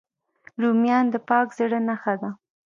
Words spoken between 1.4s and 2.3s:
زړه نښه ده